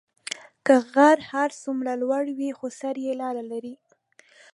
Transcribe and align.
که 0.65 0.75
غر 0.93 1.17
هر 1.31 1.49
څومره 1.63 1.91
لوړی 2.01 2.33
وي، 2.39 2.49
خو 2.57 2.67
سر 2.79 2.95
یې 3.05 3.13
لار 3.21 3.35
لري. 3.51 3.73